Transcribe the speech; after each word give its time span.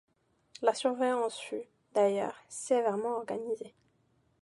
La 0.63 0.73
surveillance 0.73 1.37
fut, 1.39 1.69
d’ailleurs, 1.93 2.33
sévèrement 2.49 3.17
organisée 3.17 3.75